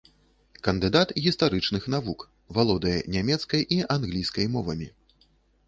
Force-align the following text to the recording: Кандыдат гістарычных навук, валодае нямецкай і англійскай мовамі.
Кандыдат 0.67 1.11
гістарычных 1.25 1.83
навук, 1.95 2.25
валодае 2.59 2.95
нямецкай 3.19 3.61
і 3.79 3.81
англійскай 3.99 4.45
мовамі. 4.59 4.93